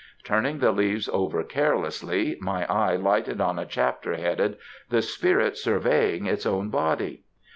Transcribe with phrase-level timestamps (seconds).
[0.23, 4.57] Turning the leaves over carelessly, my eye lighted on a chapter headed
[4.89, 7.25] "The spirit surveying its own body!"